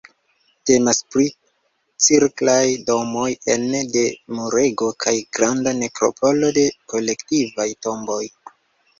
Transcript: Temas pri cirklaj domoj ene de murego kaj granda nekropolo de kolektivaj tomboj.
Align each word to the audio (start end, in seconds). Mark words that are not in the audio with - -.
Temas 0.67 0.99
pri 1.15 1.23
cirklaj 2.05 2.63
domoj 2.87 3.27
ene 3.55 3.81
de 3.95 4.05
murego 4.37 4.87
kaj 5.05 5.13
granda 5.39 5.73
nekropolo 5.81 6.49
de 6.59 6.65
kolektivaj 6.95 7.67
tomboj. 7.89 8.19